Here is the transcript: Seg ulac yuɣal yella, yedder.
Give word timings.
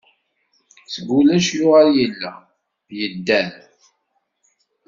Seg 0.93 1.07
ulac 1.17 1.47
yuɣal 1.57 1.89
yella, 1.99 2.31
yedder. 2.97 3.53